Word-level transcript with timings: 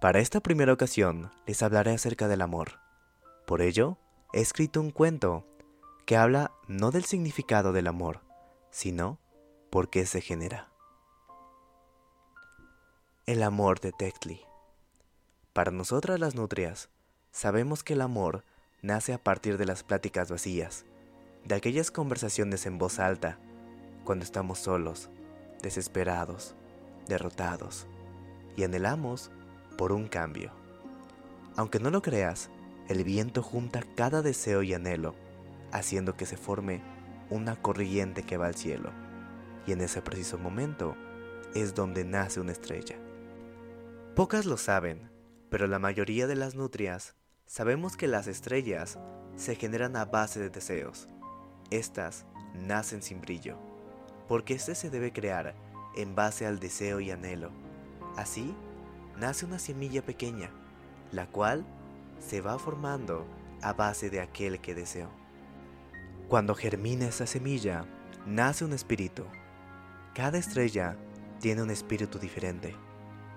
Para 0.00 0.20
esta 0.20 0.40
primera 0.40 0.72
ocasión 0.72 1.30
les 1.46 1.62
hablaré 1.62 1.92
acerca 1.92 2.26
del 2.26 2.40
amor. 2.40 2.80
Por 3.46 3.60
ello, 3.60 3.98
he 4.32 4.40
escrito 4.40 4.80
un 4.80 4.92
cuento 4.92 5.46
que 6.06 6.16
habla 6.16 6.52
no 6.68 6.90
del 6.90 7.04
significado 7.04 7.74
del 7.74 7.86
amor, 7.86 8.22
sino 8.70 9.18
por 9.68 9.90
qué 9.90 10.06
se 10.06 10.22
genera. 10.22 10.72
El 13.26 13.42
amor 13.42 13.80
de 13.80 13.92
Tectli. 13.92 14.40
Para 15.52 15.70
nosotras 15.70 16.18
las 16.18 16.34
nutrias, 16.34 16.88
sabemos 17.30 17.84
que 17.84 17.92
el 17.92 18.00
amor 18.00 18.46
nace 18.80 19.12
a 19.12 19.22
partir 19.22 19.58
de 19.58 19.66
las 19.66 19.82
pláticas 19.84 20.30
vacías, 20.30 20.86
de 21.44 21.56
aquellas 21.56 21.90
conversaciones 21.90 22.64
en 22.64 22.78
voz 22.78 23.00
alta, 23.00 23.38
cuando 24.04 24.24
estamos 24.24 24.60
solos, 24.60 25.10
desesperados, 25.60 26.54
derrotados, 27.06 27.86
y 28.56 28.64
anhelamos 28.64 29.30
por 29.80 29.92
un 29.92 30.08
cambio. 30.08 30.52
Aunque 31.56 31.80
no 31.80 31.88
lo 31.88 32.02
creas, 32.02 32.50
el 32.90 33.02
viento 33.02 33.42
junta 33.42 33.82
cada 33.96 34.20
deseo 34.20 34.62
y 34.62 34.74
anhelo, 34.74 35.14
haciendo 35.72 36.18
que 36.18 36.26
se 36.26 36.36
forme 36.36 36.82
una 37.30 37.56
corriente 37.56 38.22
que 38.22 38.36
va 38.36 38.48
al 38.48 38.56
cielo, 38.56 38.90
y 39.66 39.72
en 39.72 39.80
ese 39.80 40.02
preciso 40.02 40.36
momento 40.36 40.96
es 41.54 41.74
donde 41.74 42.04
nace 42.04 42.40
una 42.40 42.52
estrella. 42.52 42.96
Pocas 44.14 44.44
lo 44.44 44.58
saben, 44.58 45.10
pero 45.48 45.66
la 45.66 45.78
mayoría 45.78 46.26
de 46.26 46.36
las 46.36 46.54
nutrias 46.54 47.14
sabemos 47.46 47.96
que 47.96 48.06
las 48.06 48.26
estrellas 48.26 48.98
se 49.34 49.54
generan 49.54 49.96
a 49.96 50.04
base 50.04 50.40
de 50.40 50.50
deseos. 50.50 51.08
Estas 51.70 52.26
nacen 52.52 53.00
sin 53.00 53.22
brillo, 53.22 53.56
porque 54.28 54.52
este 54.52 54.74
se 54.74 54.90
debe 54.90 55.10
crear 55.10 55.54
en 55.96 56.14
base 56.14 56.44
al 56.44 56.60
deseo 56.60 57.00
y 57.00 57.10
anhelo. 57.10 57.50
Así, 58.18 58.54
nace 59.20 59.44
una 59.44 59.58
semilla 59.58 60.02
pequeña, 60.02 60.50
la 61.12 61.26
cual 61.26 61.64
se 62.18 62.40
va 62.40 62.58
formando 62.58 63.26
a 63.60 63.74
base 63.74 64.08
de 64.08 64.20
aquel 64.20 64.60
que 64.60 64.74
deseo. 64.74 65.10
Cuando 66.28 66.54
germina 66.54 67.06
esa 67.06 67.26
semilla, 67.26 67.84
nace 68.26 68.64
un 68.64 68.72
espíritu. 68.72 69.24
Cada 70.14 70.38
estrella 70.38 70.96
tiene 71.38 71.62
un 71.62 71.70
espíritu 71.70 72.18
diferente. 72.18 72.74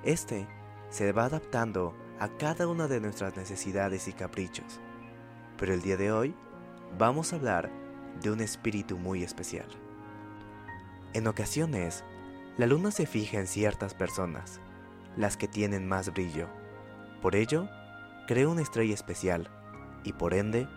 Este 0.05 0.47
se 0.89 1.11
va 1.11 1.25
adaptando 1.25 1.93
a 2.19 2.29
cada 2.29 2.67
una 2.67 2.87
de 2.87 3.01
nuestras 3.01 3.35
necesidades 3.35 4.07
y 4.07 4.13
caprichos. 4.13 4.79
Pero 5.57 5.73
el 5.73 5.81
día 5.81 5.97
de 5.97 6.13
hoy 6.13 6.33
vamos 6.97 7.33
a 7.33 7.35
hablar 7.35 7.69
de 8.21 8.31
un 8.31 8.39
espíritu 8.39 8.97
muy 8.97 9.23
especial. 9.23 9.67
En 11.13 11.27
ocasiones, 11.27 12.05
la 12.57 12.67
luna 12.67 12.91
se 12.91 13.05
fija 13.05 13.39
en 13.39 13.47
ciertas 13.47 13.93
personas 13.93 14.61
las 15.17 15.37
que 15.37 15.47
tienen 15.47 15.87
más 15.87 16.13
brillo. 16.13 16.47
Por 17.21 17.35
ello, 17.35 17.69
crea 18.27 18.47
una 18.47 18.61
estrella 18.61 18.93
especial 18.93 19.49
y 20.03 20.13
por 20.13 20.33
ende 20.33 20.67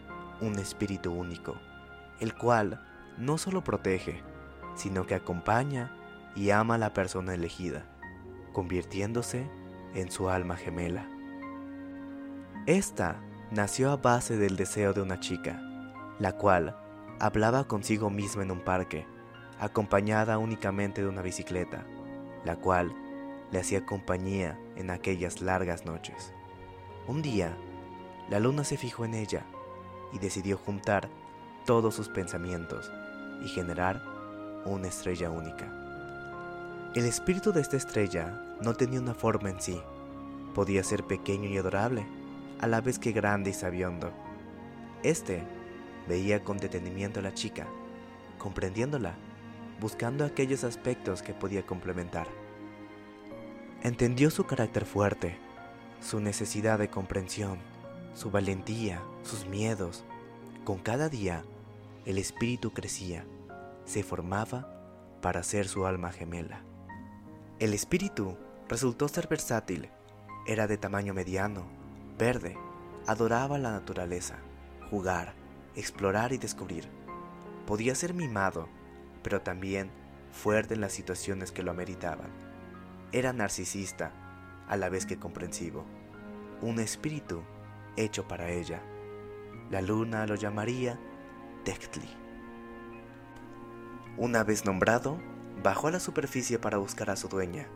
un 0.40 0.58
espíritu 0.58 1.12
único, 1.12 1.56
el 2.20 2.34
cual 2.34 2.80
no 3.18 3.38
solo 3.38 3.64
protege, 3.64 4.22
sino 4.74 5.06
que 5.06 5.14
acompaña 5.14 5.92
y 6.34 6.50
ama 6.50 6.74
a 6.74 6.78
la 6.78 6.92
persona 6.92 7.34
elegida, 7.34 7.86
convirtiéndose 8.52 9.48
en 9.94 10.10
su 10.10 10.28
alma 10.28 10.56
gemela. 10.56 11.08
Esta 12.66 13.20
nació 13.50 13.90
a 13.90 13.96
base 13.96 14.36
del 14.36 14.56
deseo 14.56 14.92
de 14.92 15.00
una 15.00 15.20
chica, 15.20 15.60
la 16.18 16.32
cual 16.32 16.76
hablaba 17.20 17.64
consigo 17.64 18.10
misma 18.10 18.42
en 18.42 18.50
un 18.50 18.60
parque, 18.60 19.06
acompañada 19.58 20.36
únicamente 20.38 21.00
de 21.00 21.08
una 21.08 21.22
bicicleta, 21.22 21.86
la 22.44 22.56
cual 22.56 22.94
le 23.52 23.58
hacía 23.58 23.86
compañía 23.86 24.58
en 24.76 24.90
aquellas 24.90 25.40
largas 25.40 25.84
noches. 25.84 26.32
Un 27.06 27.22
día, 27.22 27.56
la 28.28 28.40
luna 28.40 28.64
se 28.64 28.76
fijó 28.76 29.04
en 29.04 29.14
ella 29.14 29.44
y 30.12 30.18
decidió 30.18 30.56
juntar 30.56 31.08
todos 31.64 31.94
sus 31.94 32.08
pensamientos 32.08 32.90
y 33.44 33.48
generar 33.48 34.02
una 34.64 34.88
estrella 34.88 35.30
única. 35.30 35.72
El 36.94 37.04
espíritu 37.04 37.52
de 37.52 37.60
esta 37.60 37.76
estrella 37.76 38.42
no 38.62 38.74
tenía 38.74 39.00
una 39.00 39.14
forma 39.14 39.50
en 39.50 39.60
sí, 39.60 39.80
podía 40.54 40.82
ser 40.82 41.04
pequeño 41.04 41.48
y 41.48 41.58
adorable, 41.58 42.06
a 42.60 42.66
la 42.66 42.80
vez 42.80 42.98
que 42.98 43.12
grande 43.12 43.50
y 43.50 43.52
sabiondo. 43.52 44.10
Este 45.02 45.42
veía 46.08 46.42
con 46.42 46.56
detenimiento 46.56 47.20
a 47.20 47.22
la 47.22 47.34
chica, 47.34 47.66
comprendiéndola, 48.38 49.14
buscando 49.80 50.24
aquellos 50.24 50.64
aspectos 50.64 51.22
que 51.22 51.34
podía 51.34 51.66
complementar. 51.66 52.26
Entendió 53.82 54.30
su 54.30 54.46
carácter 54.46 54.86
fuerte, 54.86 55.38
su 56.00 56.18
necesidad 56.18 56.78
de 56.78 56.88
comprensión, 56.88 57.58
su 58.14 58.30
valentía, 58.30 59.02
sus 59.22 59.46
miedos. 59.46 60.04
Con 60.64 60.78
cada 60.78 61.08
día, 61.08 61.44
el 62.06 62.18
espíritu 62.18 62.72
crecía, 62.72 63.26
se 63.84 64.02
formaba 64.02 64.72
para 65.20 65.42
ser 65.42 65.68
su 65.68 65.86
alma 65.86 66.10
gemela. 66.10 66.62
El 67.58 67.74
espíritu 67.74 68.36
resultó 68.68 69.08
ser 69.08 69.28
versátil, 69.28 69.90
era 70.46 70.66
de 70.66 70.78
tamaño 70.78 71.12
mediano, 71.12 71.66
verde, 72.18 72.56
adoraba 73.06 73.58
la 73.58 73.72
naturaleza, 73.72 74.38
jugar, 74.90 75.34
explorar 75.76 76.32
y 76.32 76.38
descubrir. 76.38 76.88
Podía 77.66 77.94
ser 77.94 78.14
mimado, 78.14 78.68
pero 79.22 79.42
también 79.42 79.90
fuerte 80.32 80.74
en 80.74 80.80
las 80.80 80.92
situaciones 80.92 81.52
que 81.52 81.62
lo 81.62 81.70
ameritaban 81.70 82.45
era 83.18 83.32
narcisista, 83.32 84.12
a 84.68 84.76
la 84.76 84.90
vez 84.90 85.06
que 85.06 85.18
comprensivo, 85.18 85.86
un 86.60 86.78
espíritu 86.78 87.42
hecho 87.96 88.28
para 88.28 88.50
ella. 88.50 88.82
La 89.70 89.80
luna 89.80 90.26
lo 90.26 90.34
llamaría 90.34 91.00
Tectli. 91.64 92.10
Una 94.18 94.44
vez 94.44 94.66
nombrado, 94.66 95.18
bajó 95.62 95.88
a 95.88 95.92
la 95.92 96.00
superficie 96.00 96.58
para 96.58 96.76
buscar 96.76 97.08
a 97.08 97.16
su 97.16 97.28
dueña. 97.28 97.66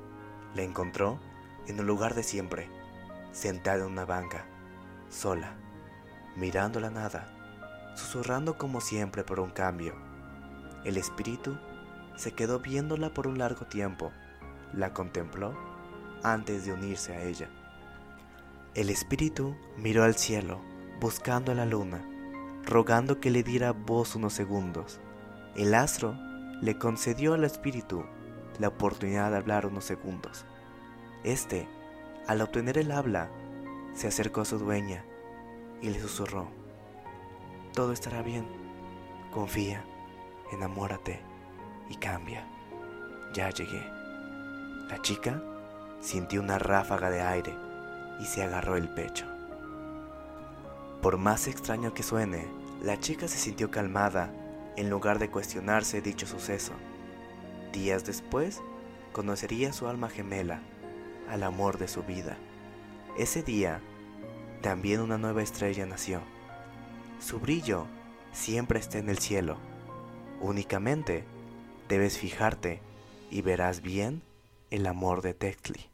La 0.54 0.60
encontró 0.60 1.18
en 1.66 1.80
un 1.80 1.86
lugar 1.86 2.14
de 2.14 2.22
siempre, 2.22 2.68
sentada 3.32 3.78
en 3.78 3.92
una 3.92 4.04
banca, 4.04 4.44
sola, 5.08 5.54
mirando 6.36 6.80
la 6.80 6.90
nada, 6.90 7.94
susurrando 7.96 8.58
como 8.58 8.82
siempre 8.82 9.24
por 9.24 9.40
un 9.40 9.52
cambio. 9.52 9.94
El 10.84 10.98
espíritu 10.98 11.56
se 12.16 12.32
quedó 12.32 12.58
viéndola 12.58 13.14
por 13.14 13.26
un 13.26 13.38
largo 13.38 13.64
tiempo 13.64 14.12
la 14.74 14.92
contempló 14.92 15.56
antes 16.22 16.66
de 16.66 16.72
unirse 16.72 17.14
a 17.14 17.22
ella. 17.22 17.48
El 18.74 18.90
espíritu 18.90 19.56
miró 19.76 20.04
al 20.04 20.14
cielo, 20.14 20.60
buscando 21.00 21.52
a 21.52 21.54
la 21.54 21.66
luna, 21.66 22.04
rogando 22.64 23.20
que 23.20 23.30
le 23.30 23.42
diera 23.42 23.72
voz 23.72 24.14
unos 24.14 24.32
segundos. 24.32 25.00
El 25.56 25.74
astro 25.74 26.14
le 26.60 26.78
concedió 26.78 27.34
al 27.34 27.44
espíritu 27.44 28.04
la 28.58 28.68
oportunidad 28.68 29.30
de 29.30 29.38
hablar 29.38 29.66
unos 29.66 29.84
segundos. 29.84 30.44
Este, 31.24 31.68
al 32.26 32.40
obtener 32.42 32.78
el 32.78 32.92
habla, 32.92 33.30
se 33.94 34.06
acercó 34.06 34.42
a 34.42 34.44
su 34.44 34.58
dueña 34.58 35.04
y 35.82 35.90
le 35.90 36.00
susurró, 36.00 36.48
todo 37.74 37.92
estará 37.92 38.22
bien, 38.22 38.46
confía, 39.32 39.84
enamórate 40.52 41.20
y 41.88 41.96
cambia. 41.96 42.46
Ya 43.32 43.50
llegué. 43.50 43.99
La 44.90 45.00
chica 45.00 45.40
sintió 46.00 46.40
una 46.40 46.58
ráfaga 46.58 47.10
de 47.10 47.20
aire 47.20 47.54
y 48.18 48.24
se 48.24 48.42
agarró 48.42 48.76
el 48.76 48.88
pecho. 48.88 49.24
Por 51.00 51.16
más 51.16 51.46
extraño 51.46 51.94
que 51.94 52.02
suene, 52.02 52.48
la 52.82 52.98
chica 52.98 53.28
se 53.28 53.38
sintió 53.38 53.70
calmada 53.70 54.32
en 54.76 54.90
lugar 54.90 55.20
de 55.20 55.30
cuestionarse 55.30 56.02
dicho 56.02 56.26
suceso. 56.26 56.72
Días 57.72 58.04
después, 58.04 58.60
conocería 59.12 59.72
su 59.72 59.86
alma 59.86 60.08
gemela, 60.08 60.60
al 61.28 61.44
amor 61.44 61.78
de 61.78 61.86
su 61.86 62.02
vida. 62.02 62.36
Ese 63.16 63.44
día, 63.44 63.80
también 64.60 65.00
una 65.00 65.18
nueva 65.18 65.42
estrella 65.42 65.86
nació. 65.86 66.20
Su 67.20 67.38
brillo 67.38 67.86
siempre 68.32 68.80
está 68.80 68.98
en 68.98 69.08
el 69.08 69.18
cielo. 69.18 69.56
Únicamente 70.40 71.24
debes 71.88 72.18
fijarte 72.18 72.80
y 73.30 73.42
verás 73.42 73.82
bien 73.82 74.22
el 74.70 74.86
amor 74.86 75.22
de 75.22 75.34
Tectli. 75.34 75.89